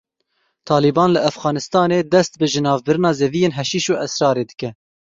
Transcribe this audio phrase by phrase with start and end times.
[0.69, 4.69] Taliban li Efxanistanê dest bi jinavbirina zeviyên heşîş û esrarê dike.